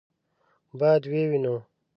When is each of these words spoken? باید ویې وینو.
باید 0.79 1.03
ویې 1.11 1.25
وینو. 1.29 1.55